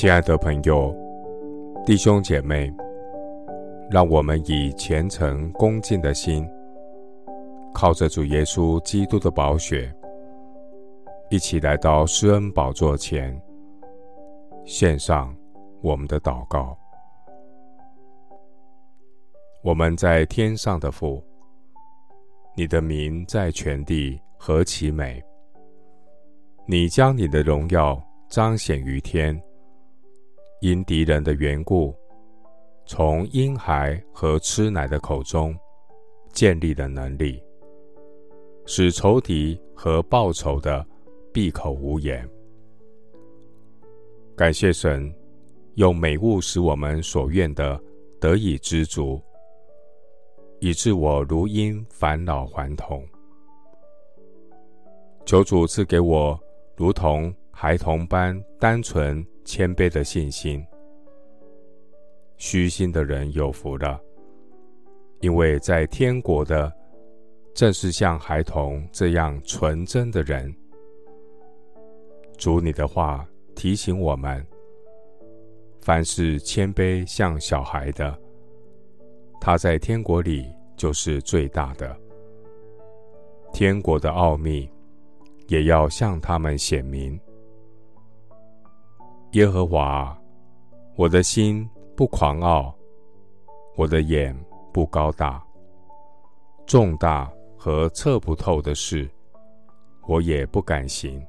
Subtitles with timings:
[0.00, 0.96] 亲爱的朋友、
[1.84, 2.72] 弟兄姐妹，
[3.90, 6.48] 让我们以虔诚恭敬的心，
[7.74, 9.94] 靠着主耶稣基督的宝血，
[11.28, 13.38] 一起来到施恩宝座前，
[14.64, 15.36] 献上
[15.82, 16.74] 我们的祷告。
[19.62, 21.22] 我们在天上的父，
[22.56, 25.22] 你的名在全地何其美！
[26.64, 29.38] 你将你的荣耀彰显于天。
[30.60, 31.94] 因敌人的缘故，
[32.84, 35.58] 从婴孩和吃奶的口中
[36.32, 37.42] 建立了能力，
[38.66, 40.86] 使仇敌和报仇的
[41.32, 42.28] 闭口无言。
[44.36, 45.10] 感谢神，
[45.76, 47.80] 用美物使我们所愿的
[48.20, 49.18] 得以知足，
[50.58, 53.02] 以致我如婴返老还童。
[55.24, 56.38] 求主赐给我
[56.76, 59.26] 如同孩童般单纯。
[59.44, 60.64] 谦卑的信心，
[62.36, 64.00] 虚心的人有福了，
[65.20, 66.72] 因为在天国的
[67.54, 70.54] 正是像孩童这样纯真的人。
[72.38, 74.46] 主，你的话提醒我们：
[75.80, 78.16] 凡是谦卑像小孩的，
[79.40, 80.46] 他在天国里
[80.76, 81.94] 就是最大的。
[83.52, 84.70] 天国的奥秘
[85.48, 87.20] 也要向他们显明。
[89.32, 90.20] 耶和华，
[90.96, 92.74] 我的心不狂傲，
[93.76, 94.36] 我的眼
[94.72, 95.40] 不高大，
[96.66, 99.08] 重大和测不透的事，
[100.08, 101.24] 我也不敢行。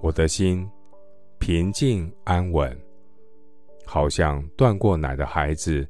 [0.00, 0.66] 我的心
[1.38, 2.74] 平静安稳，
[3.84, 5.86] 好像断过奶的孩子，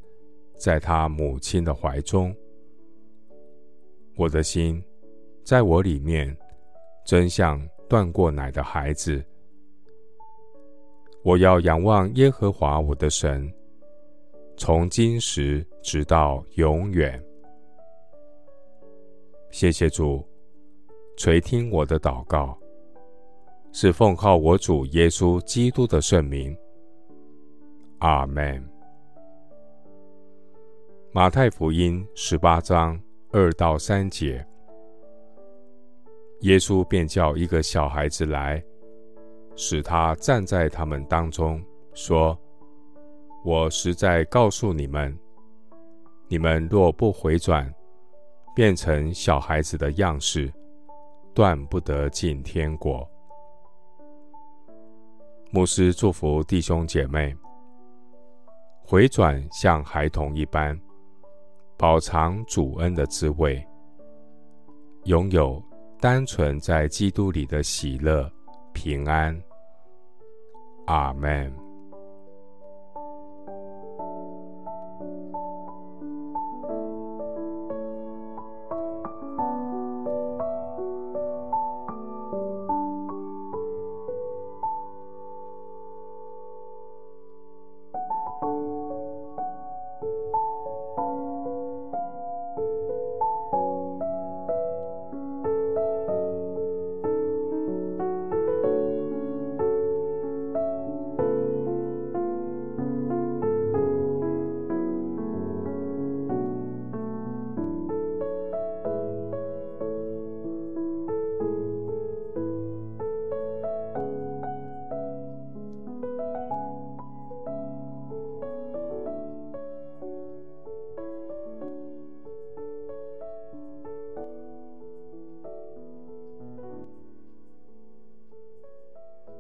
[0.59, 2.35] 在他母亲的怀中。
[4.17, 4.83] 我的心
[5.45, 6.37] 在我里面，
[7.07, 9.25] 真像断过奶的孩子。
[11.23, 13.53] 我要仰望耶和华我的神，
[14.57, 17.23] 从今时直到永远。
[19.51, 20.27] 谢谢主
[21.19, 22.59] 垂听我的祷告，
[23.71, 26.57] 是奉靠我主耶稣基督的圣名。
[27.99, 28.67] 阿门。
[31.13, 32.99] 马太福音十八章
[33.31, 34.43] 二到三节，
[36.41, 38.65] 耶稣便叫一个小孩子来。
[39.57, 41.63] 使他站在他们当中，
[41.93, 42.39] 说
[43.45, 45.17] ：“我实在告诉你们，
[46.29, 47.73] 你们若不回转，
[48.55, 50.53] 变成小孩子的样式，
[51.35, 53.09] 断不得进天国。”
[55.53, 57.35] 牧师祝福弟兄姐妹，
[58.85, 60.81] 回转像孩童一般，
[61.77, 63.61] 饱尝主恩的滋味，
[65.05, 65.61] 拥有
[66.01, 68.31] 单纯在基督里的喜乐、
[68.73, 69.41] 平安。
[70.87, 71.70] 阿门。